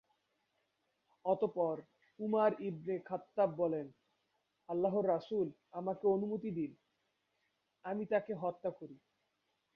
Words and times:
অতঃপর 1.25 1.75
উমার 2.19 2.51
ইবনে 2.61 2.95
খাত্তাব 2.99 3.49
বললেনঃ 3.57 3.93
"আল্লাহর 4.69 5.05
রাসূল, 5.07 5.47
আমাকে 5.71 6.05
অনুমতি 6.07 6.49
দিন; 6.51 6.71
আমি 7.85 8.03
তাকে 8.05 8.33
হত্যা 8.35 8.69
করি।" 8.79 8.97